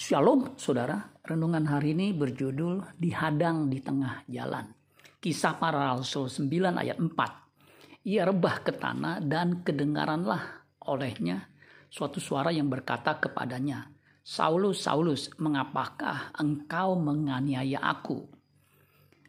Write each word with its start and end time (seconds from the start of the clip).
Shalom 0.00 0.56
saudara, 0.56 1.12
renungan 1.28 1.68
hari 1.68 1.92
ini 1.92 2.16
berjudul 2.16 2.96
Dihadang 2.96 3.68
di 3.68 3.84
Tengah 3.84 4.24
Jalan. 4.32 4.72
Kisah 5.20 5.60
para 5.60 5.92
Rasul 5.92 6.32
9 6.32 6.80
ayat 6.80 6.96
4. 6.96 8.08
Ia 8.08 8.24
rebah 8.24 8.64
ke 8.64 8.80
tanah 8.80 9.20
dan 9.20 9.60
kedengaranlah 9.60 10.64
olehnya 10.88 11.52
suatu 11.92 12.16
suara 12.16 12.48
yang 12.48 12.72
berkata 12.72 13.20
kepadanya, 13.20 13.92
Saulus, 14.24 14.88
Saulus, 14.88 15.28
mengapakah 15.36 16.32
engkau 16.32 16.96
menganiaya 16.96 17.84
aku? 17.84 18.24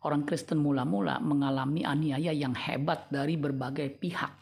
Orang 0.00 0.24
Kristen 0.24 0.64
mula-mula 0.64 1.20
mengalami 1.20 1.84
aniaya 1.84 2.32
yang 2.32 2.56
hebat 2.56 3.12
dari 3.12 3.36
berbagai 3.36 4.00
pihak. 4.00 4.32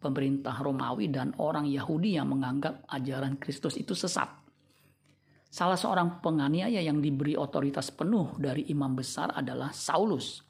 Pemerintah 0.00 0.56
Romawi 0.56 1.12
dan 1.12 1.36
orang 1.36 1.68
Yahudi 1.68 2.16
yang 2.16 2.32
menganggap 2.32 2.88
ajaran 2.88 3.36
Kristus 3.36 3.76
itu 3.76 3.92
sesat 3.92 4.40
Salah 5.50 5.74
seorang 5.74 6.22
penganiaya 6.22 6.78
yang 6.78 7.02
diberi 7.02 7.34
otoritas 7.34 7.90
penuh 7.90 8.38
dari 8.38 8.70
imam 8.70 8.94
besar 8.94 9.34
adalah 9.34 9.74
Saulus. 9.74 10.46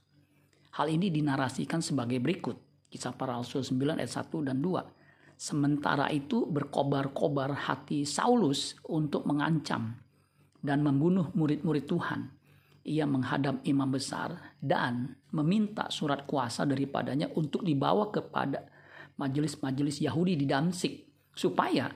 Hal 0.77 0.92
ini 0.92 1.09
dinarasikan 1.09 1.80
sebagai 1.80 2.20
berikut. 2.20 2.61
Kisah 2.92 3.16
para 3.16 3.41
Rasul 3.41 3.65
9 3.65 3.97
ayat 3.97 4.12
1 4.12 4.28
dan 4.45 4.61
2. 4.61 5.41
Sementara 5.41 6.12
itu 6.12 6.45
berkobar-kobar 6.45 7.65
hati 7.65 8.05
Saulus 8.05 8.77
untuk 8.92 9.25
mengancam 9.25 9.97
dan 10.61 10.84
membunuh 10.84 11.33
murid-murid 11.33 11.89
Tuhan. 11.89 12.37
Ia 12.84 13.09
menghadap 13.09 13.64
imam 13.64 13.89
besar 13.89 14.37
dan 14.61 15.17
meminta 15.33 15.89
surat 15.89 16.28
kuasa 16.28 16.69
daripadanya 16.69 17.33
untuk 17.41 17.64
dibawa 17.64 18.12
kepada 18.12 18.69
majelis-majelis 19.17 20.05
Yahudi 20.05 20.37
di 20.37 20.45
Damsik 20.45 21.09
supaya 21.33 21.89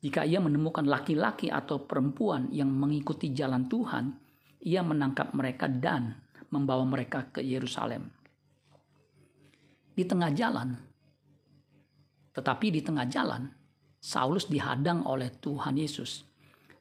jika 0.00 0.22
ia 0.22 0.38
menemukan 0.38 0.84
laki-laki 0.84 1.48
atau 1.48 1.82
perempuan 1.82 2.52
yang 2.52 2.68
mengikuti 2.68 3.32
jalan 3.32 3.66
Tuhan, 3.66 4.04
ia 4.62 4.84
menangkap 4.84 5.32
mereka 5.32 5.66
dan 5.66 6.14
membawa 6.52 6.84
mereka 6.84 7.26
ke 7.32 7.40
Yerusalem. 7.40 8.06
Di 9.96 10.04
tengah 10.04 10.30
jalan, 10.36 10.76
tetapi 12.36 12.68
di 12.68 12.84
tengah 12.84 13.08
jalan, 13.08 13.48
Saulus 13.96 14.46
dihadang 14.46 15.02
oleh 15.08 15.32
Tuhan 15.40 15.80
Yesus. 15.80 16.22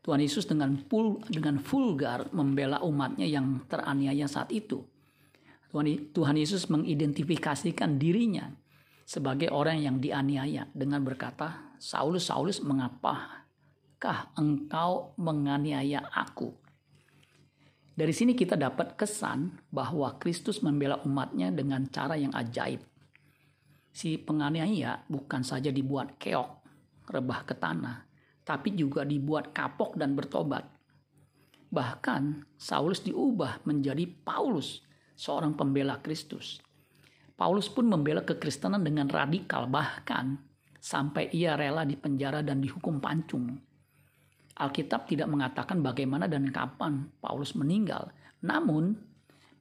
Tuhan 0.05 0.21
Yesus 0.21 0.45
dengan 0.45 0.77
pul, 0.85 1.17
dengan 1.25 1.57
vulgar 1.57 2.29
membela 2.29 2.83
umatnya 2.85 3.25
yang 3.25 3.65
teraniaya 3.65 4.29
saat 4.29 4.53
itu. 4.53 4.85
Tuhan 5.73 6.37
Yesus 6.37 6.69
mengidentifikasikan 6.69 7.97
dirinya 7.97 8.53
sebagai 9.03 9.49
orang 9.49 9.81
yang 9.81 9.97
dianiaya 9.97 10.69
dengan 10.71 11.01
berkata, 11.01 11.64
Saulus, 11.79 12.31
Saulus, 12.31 12.59
mengapakah 12.63 14.31
engkau 14.35 15.15
menganiaya 15.19 16.03
aku? 16.13 16.55
Dari 17.95 18.11
sini 18.11 18.35
kita 18.35 18.59
dapat 18.59 18.99
kesan 18.99 19.55
bahwa 19.71 20.19
Kristus 20.19 20.59
membela 20.59 20.99
umatnya 21.07 21.47
dengan 21.47 21.87
cara 21.87 22.19
yang 22.19 22.35
ajaib. 22.35 22.83
Si 23.95 24.19
penganiaya 24.19 25.07
bukan 25.07 25.39
saja 25.47 25.71
dibuat 25.71 26.19
keok, 26.19 26.49
rebah 27.07 27.47
ke 27.47 27.55
tanah, 27.55 28.03
tapi 28.43 28.75
juga 28.75 29.07
dibuat 29.07 29.55
kapok 29.55 29.95
dan 29.95 30.11
bertobat. 30.11 30.67
Bahkan 31.71 32.51
Saulus 32.59 32.99
diubah 32.99 33.63
menjadi 33.63 34.03
Paulus, 34.03 34.83
seorang 35.15 35.55
pembela 35.55 36.03
Kristus. 36.03 36.59
Paulus 37.39 37.71
pun 37.71 37.87
membela 37.87 38.23
kekristenan 38.23 38.83
dengan 38.83 39.07
radikal 39.07 39.67
bahkan 39.67 40.39
sampai 40.85 41.33
ia 41.33 41.57
rela 41.57 41.81
dipenjara 41.81 42.45
dan 42.45 42.61
dihukum 42.61 43.01
pancung. 43.01 43.57
Alkitab 44.61 45.09
tidak 45.09 45.25
mengatakan 45.25 45.81
bagaimana 45.81 46.29
dan 46.29 46.53
kapan 46.53 47.09
Paulus 47.17 47.57
meninggal. 47.57 48.13
Namun, 48.45 48.93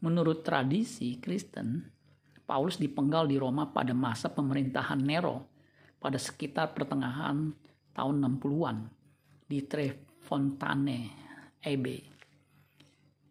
menurut 0.05 0.45
tradisi 0.45 1.17
Kristen, 1.17 1.89
Paulus 2.45 2.77
dipenggal 2.77 3.25
di 3.25 3.41
Roma 3.41 3.73
pada 3.73 3.97
masa 3.97 4.29
pemerintahan 4.29 5.01
Nero 5.01 5.49
pada 5.97 6.21
sekitar 6.21 6.77
pertengahan 6.77 7.57
tahun 7.97 8.21
60-an 8.21 8.77
di 9.49 9.65
Trefontane, 9.65 11.01
Ebe 11.65 12.15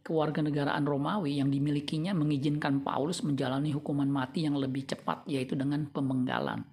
kewarganegaraan 0.03 0.83
Romawi 0.83 1.39
yang 1.39 1.47
dimilikinya 1.47 2.11
mengizinkan 2.11 2.83
Paulus 2.83 3.23
menjalani 3.23 3.71
hukuman 3.71 4.11
mati 4.11 4.43
yang 4.43 4.59
lebih 4.59 4.83
cepat 4.83 5.23
yaitu 5.31 5.55
dengan 5.55 5.87
pemenggalan. 5.87 6.67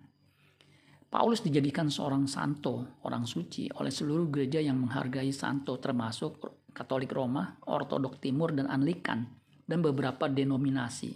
Paulus 1.11 1.43
dijadikan 1.43 1.91
seorang 1.91 2.31
santo, 2.31 3.03
orang 3.03 3.27
suci 3.27 3.67
oleh 3.83 3.91
seluruh 3.91 4.31
gereja 4.31 4.63
yang 4.63 4.79
menghargai 4.79 5.35
santo 5.35 5.75
termasuk 5.83 6.39
Katolik 6.71 7.11
Roma, 7.11 7.59
Ortodok 7.67 8.23
Timur 8.23 8.55
dan 8.55 8.71
Anglikan 8.71 9.27
dan 9.67 9.83
beberapa 9.83 10.31
denominasi 10.31 11.11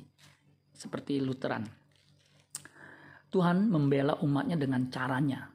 seperti 0.75 1.22
Lutheran. 1.22 1.62
Tuhan 3.31 3.71
membela 3.71 4.19
umatnya 4.19 4.59
dengan 4.59 4.91
caranya. 4.91 5.47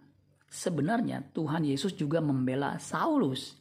Sebenarnya 0.48 1.20
Tuhan 1.36 1.68
Yesus 1.68 2.00
juga 2.00 2.24
membela 2.24 2.80
Saulus 2.80 3.60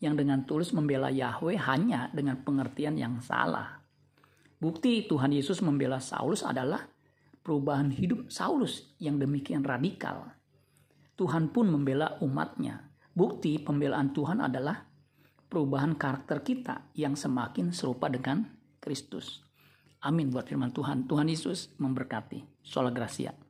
yang 0.00 0.16
dengan 0.16 0.48
tulus 0.48 0.72
membela 0.72 1.12
Yahweh 1.12 1.60
hanya 1.60 2.08
dengan 2.12 2.40
pengertian 2.40 2.96
yang 2.96 3.20
salah. 3.20 3.84
Bukti 4.56 5.04
Tuhan 5.04 5.36
Yesus 5.36 5.60
membela 5.60 6.00
Saulus 6.00 6.40
adalah 6.40 6.88
perubahan 7.46 7.94
hidup 7.94 8.26
Saulus 8.26 8.90
yang 8.98 9.22
demikian 9.22 9.62
radikal. 9.62 10.34
Tuhan 11.14 11.54
pun 11.54 11.70
membela 11.70 12.18
umatnya. 12.18 12.90
Bukti 13.14 13.62
pembelaan 13.62 14.10
Tuhan 14.10 14.42
adalah 14.42 14.82
perubahan 15.46 15.94
karakter 15.94 16.42
kita 16.42 16.90
yang 16.98 17.14
semakin 17.14 17.70
serupa 17.70 18.10
dengan 18.10 18.50
Kristus. 18.82 19.46
Amin 20.02 20.34
buat 20.34 20.50
firman 20.50 20.74
Tuhan. 20.74 21.06
Tuhan 21.06 21.30
Yesus 21.30 21.70
memberkati. 21.78 22.66
Sola 22.66 22.90
Gracia. 22.90 23.45